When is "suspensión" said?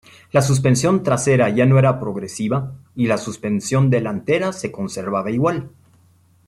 0.41-1.03, 3.19-3.91